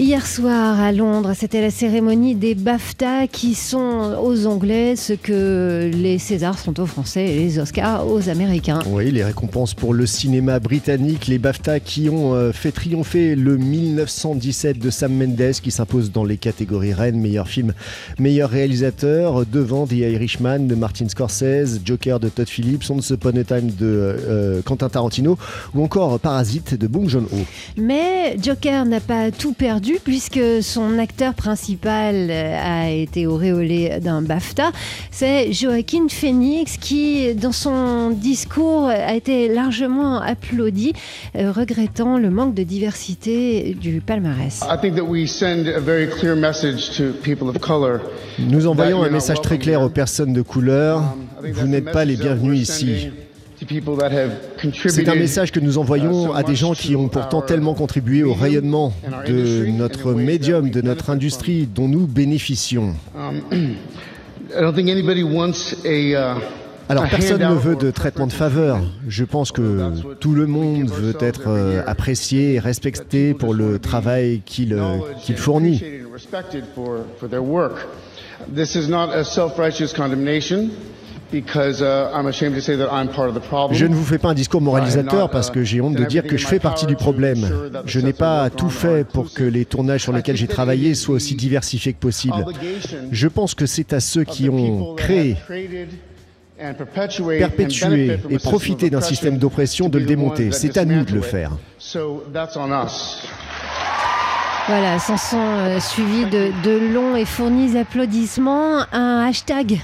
[0.00, 5.90] Hier soir à Londres, c'était la cérémonie des BAFTA qui sont aux Anglais ce que
[5.92, 8.78] les Césars sont aux Français et les Oscars aux Américains.
[8.86, 13.58] Oui, les récompenses pour le cinéma britannique, les BAFTA qui ont euh, fait triompher le
[13.58, 17.74] 1917 de Sam Mendes qui s'impose dans les catégories reines, meilleur film,
[18.18, 23.44] meilleur réalisateur, devant The Irishman de Martin Scorsese, Joker de Todd Phillips, Once Upon a
[23.44, 25.36] Time de euh, Quentin Tarantino
[25.74, 27.44] ou encore Parasite de Bong Joon-ho.
[27.76, 34.72] Mais Joker n'a pas tout perdu puisque son acteur principal a été auréolé d'un BAFTA.
[35.10, 40.92] C'est Joaquin Phoenix qui, dans son discours, a été largement applaudi,
[41.36, 44.60] euh, regrettant le manque de diversité du palmarès.
[48.38, 51.16] Nous envoyons un message très clair aux personnes de couleur.
[51.42, 53.10] Vous n'êtes pas les bienvenus ici.
[54.88, 58.32] C'est un message que nous envoyons à des gens qui ont pourtant tellement contribué au
[58.32, 58.92] rayonnement
[59.26, 62.94] de notre médium, de notre industrie dont nous bénéficions.
[66.88, 68.80] Alors personne ne veut de traitement de faveur.
[69.06, 74.42] Je pense que tout le monde veut être euh, apprécié et respecté pour le travail
[74.44, 75.80] qu'il euh, qu'il fournit.
[81.32, 81.38] Uh,
[83.72, 86.36] je ne vous fais pas un discours moralisateur parce que j'ai honte de dire que
[86.36, 87.48] je fais partie du problème.
[87.84, 91.34] Je n'ai pas tout fait pour que les tournages sur lesquels j'ai travaillé soient aussi
[91.36, 92.44] diversifiés que possible.
[93.12, 95.36] Je pense que c'est à ceux qui ont créé
[97.38, 100.52] perpétué et profité d'un système d'oppression de le démonter.
[100.52, 101.52] C'est à nous de le faire.
[104.66, 108.84] Voilà, s'en sont euh, suivis de, longs et fournis applaudissements.
[108.92, 109.80] Un hashtag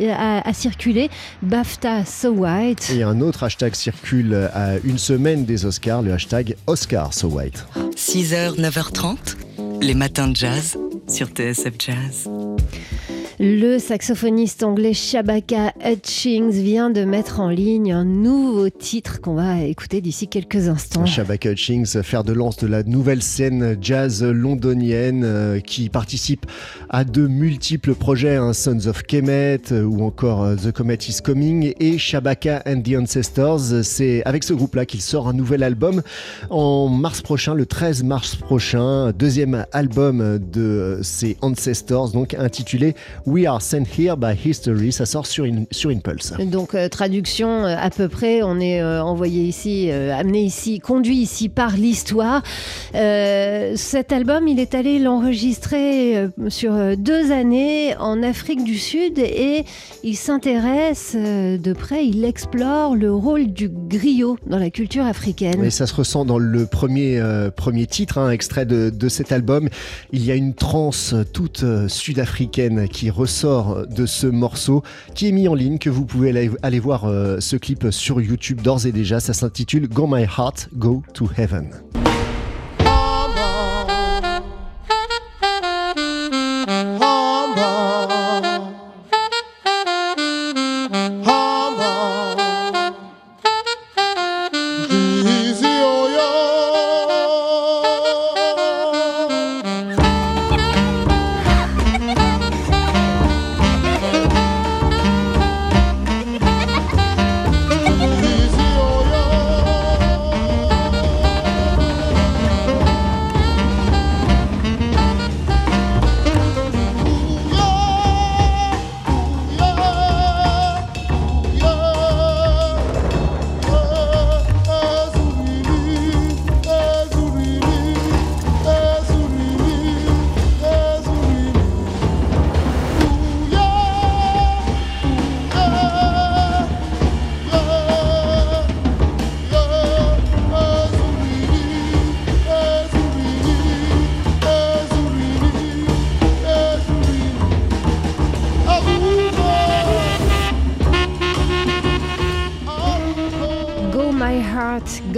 [0.00, 1.10] euh, a, circulé,
[1.42, 2.90] BAFTA So White.
[2.90, 7.66] Et un autre hashtag circule à une semaine des Oscars, le hashtag Oscar So White.
[7.96, 9.16] 6h, 9h30,
[9.80, 10.76] les matins de jazz
[11.08, 12.31] sur TSF Jazz.
[13.44, 19.62] Le saxophoniste anglais Shabaka Hutchings vient de mettre en ligne un nouveau titre qu'on va
[19.62, 21.04] écouter d'ici quelques instants.
[21.06, 26.46] Shabaka Hutchings, faire de lance de la nouvelle scène jazz londonienne euh, qui participe
[26.88, 31.18] à de multiples projets, hein, Sons of Kemet euh, ou encore euh, The Comet is
[31.20, 33.82] Coming et Shabaka and the Ancestors.
[33.82, 36.02] C'est avec ce groupe-là qu'il sort un nouvel album
[36.48, 42.94] en mars prochain, le 13 mars prochain, deuxième album de ces Ancestors, donc intitulé
[43.32, 44.92] We Are Sent Here by History.
[44.92, 46.34] Ça sort sur, sur Impulse.
[46.38, 51.16] Donc, euh, traduction euh, à peu près, on est euh, envoyé ici, amené ici, conduit
[51.16, 52.42] ici par l'histoire.
[52.92, 59.64] cet album, il est allé l'enregistrer sur deux années en Afrique du Sud et
[60.02, 65.64] il s'intéresse de près, il explore le rôle du griot dans la culture africaine.
[65.64, 67.22] Et ça se ressent dans le premier,
[67.56, 69.68] premier titre, un hein, extrait de, de, cet album.
[70.12, 74.82] Il y a une transe toute sud-africaine qui ressort de ce morceau
[75.14, 78.60] qui est mis en ligne, que vous pouvez aller, voir euh, ce clip sur YouTube
[78.62, 79.20] d'ores et déjà.
[79.20, 81.70] Ça s'intitule Go My Heart, Go to Heaven.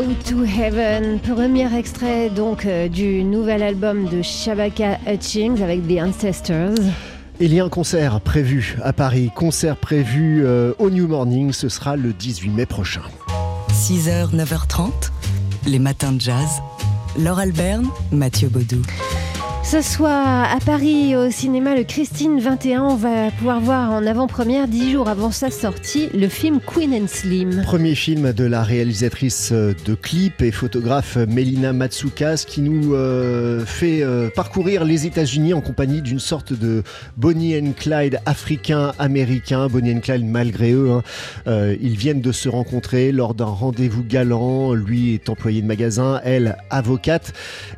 [0.00, 6.00] Go to Heaven, premier extrait donc euh, du nouvel album de Shabaka Hutchings avec The
[6.00, 6.78] Ancestors.
[7.38, 11.68] Il y a un concert prévu à Paris, concert prévu euh, au New Morning, ce
[11.68, 13.02] sera le 18 mai prochain.
[13.72, 14.90] 6h, 9h30,
[15.66, 16.48] les matins de jazz.
[17.18, 18.80] Laure Alberne, Mathieu Baudou.
[19.62, 24.66] Ce soir, à Paris, au cinéma Le Christine 21, on va pouvoir voir en avant-première,
[24.66, 27.62] dix jours avant sa sortie, le film Queen and Slim.
[27.62, 34.02] Premier film de la réalisatrice de clips et photographe Melina Matsoukas qui nous euh, fait
[34.02, 36.82] euh, parcourir les États-Unis en compagnie d'une sorte de
[37.16, 39.68] Bonnie and Clyde africain-américain.
[39.68, 41.02] Bonnie and Clyde, malgré eux, hein.
[41.46, 44.72] euh, ils viennent de se rencontrer lors d'un rendez-vous galant.
[44.72, 47.34] Lui est employé de magasin, elle avocate,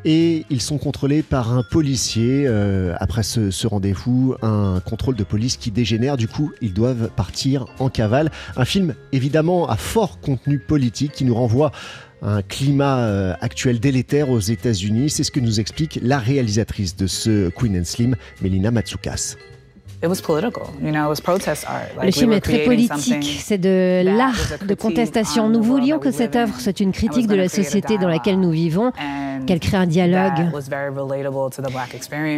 [0.07, 2.45] et ils sont contrôlés par un policiers.
[2.47, 6.17] Euh, après ce, rendez-vous, un contrôle de police qui dégénère.
[6.19, 8.31] Du coup, ils doivent partir en cavale.
[8.57, 11.73] Un film évidemment à fort contenu politique qui nous renvoie
[12.21, 15.09] à un climat euh, actuel délétère aux États-Unis.
[15.09, 19.37] C'est ce que nous explique la réalisatrice de ce Queen and Slim, Melina Matsoukas.
[20.03, 20.15] Le
[22.11, 25.49] film est très politique, c'est de l'art de contestation.
[25.49, 28.93] Nous voulions que cette œuvre soit une critique de la société dans laquelle nous vivons
[29.47, 30.33] qu'elle crée un dialogue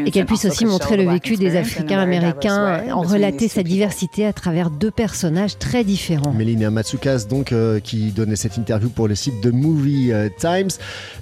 [0.07, 4.33] et qu'elle puisse aussi montrer le vécu des Africains américains, en relater sa diversité à
[4.33, 6.33] travers deux personnages très différents.
[6.33, 10.71] Mélina Matsoukas, donc, euh, qui donnait cette interview pour le site de Movie euh, Times.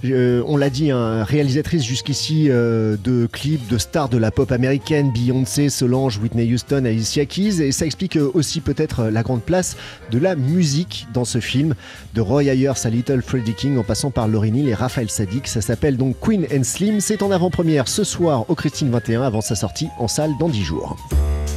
[0.05, 5.11] Euh, on l'a dit, hein, réalisatrice jusqu'ici de clips de stars de la pop américaine,
[5.13, 9.77] Beyoncé, Solange, Whitney Houston, Alicia Keys, et ça explique aussi peut-être la grande place
[10.11, 11.75] de la musique dans ce film,
[12.15, 15.49] de Roy Ayers à Little Freddie King, en passant par Laurie Neal et Raphaël Sadik.
[15.49, 17.01] Ça s'appelle donc Queen and Slim.
[17.01, 20.63] C'est en avant-première ce soir au Christine 21 avant sa sortie en salle dans 10
[20.63, 20.99] jours.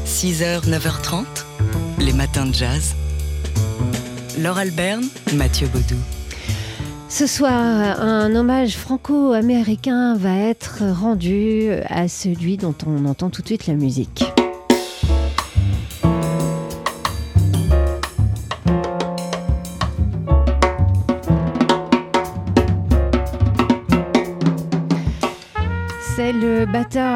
[0.05, 1.25] 6h, 9h30,
[1.99, 2.95] les matins de jazz.
[4.39, 5.03] Laure Alberne,
[5.33, 5.99] Mathieu Baudou.
[7.09, 7.51] Ce soir,
[8.01, 13.73] un hommage franco-américain va être rendu à celui dont on entend tout de suite la
[13.73, 14.23] musique.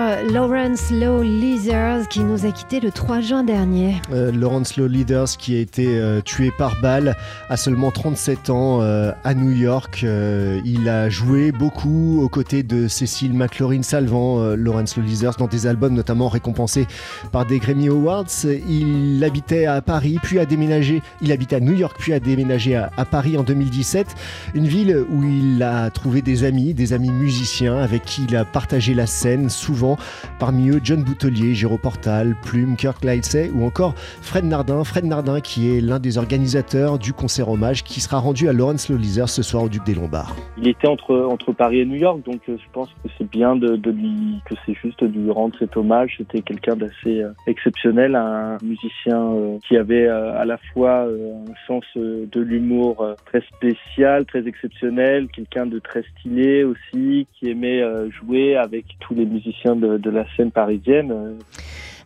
[0.09, 4.01] Batteur Lawrence Lowe Leathers qui nous a quitté le 3 juin dernier.
[4.11, 7.15] Euh, Lawrence Lowe Leathers qui a été euh, tué par balle
[7.49, 10.03] à seulement 37 ans euh, à New York.
[10.03, 15.67] il a joué beaucoup aux côtés de Cécile McLaurin Salvant, Lawrence Lowe Leathers, dans des
[15.67, 16.87] albums notamment récompensés
[17.31, 18.25] par des Grammy Awards.
[18.67, 21.01] Il habitait à Paris, puis a déménagé.
[21.21, 24.07] Il habitait à New York, puis a déménagé à Paris en 2017.
[24.53, 28.45] Une ville où il a trouvé des amis, des amis musiciens avec qui il a
[28.45, 29.97] partagé la scène, souvent
[30.39, 34.83] parmi eux John Boutelier, Géraud Portal, Plume, Kirk Lightsey ou encore Fred Nardin.
[34.83, 38.89] Fred Nardin qui est l'un des organisateurs du concert hommage qui sera rendu à Lawrence
[38.89, 40.35] Lolizer ce soir au Duc des Lombards.
[40.57, 43.55] Il était entre, entre Paris et New York, donc euh, je pense que c'est bien
[43.55, 46.15] de, lui, que c'est juste de rendre cet hommage.
[46.17, 51.83] C'était quelqu'un d'assez euh, exceptionnel, un musicien euh, qui avait à la fois un sens
[51.95, 58.85] de l'humour très spécial, très exceptionnel, quelqu'un de très stylé aussi, qui aimait jouer avec
[58.99, 61.37] tous les musiciens de, la scène parisienne.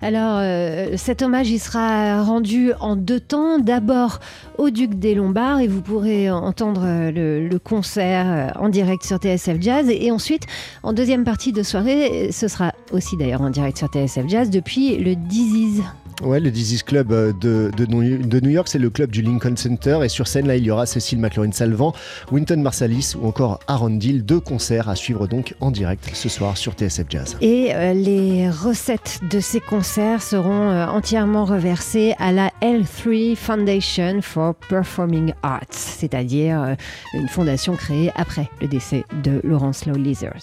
[0.02, 3.58] Alors, euh, cet hommage, il sera rendu en deux temps.
[3.58, 4.20] D'abord
[4.58, 9.18] au Duc des Lombards, et vous pourrez entendre le, le, concert euh, en direct sur
[9.18, 9.90] TSF Jazz.
[9.90, 10.44] Et ensuite,
[10.84, 14.98] en deuxième partie de soirée, ce sera aussi d'ailleurs en direct sur TSF Jazz depuis
[14.98, 15.82] le Diziz.
[16.22, 20.00] Ouais, le Dizzy's Club euh, de, de, New York, c'est le club du Lincoln Center.
[20.04, 21.94] Et sur scène, là, il y aura Cécile McLaurin-Salvant,
[22.32, 24.24] Winton Marsalis ou encore Aaron Deal.
[24.24, 27.38] Deux concerts à suivre donc en direct ce soir sur TSF Jazz.
[27.42, 34.22] Et euh, les recettes de ces concerts seront euh, entièrement reversées à la L3 Foundation
[34.22, 36.76] for Performing Arts, c'est-à-dire
[37.14, 40.42] une fondation créée après le décès de Laurence Lowe Leathers.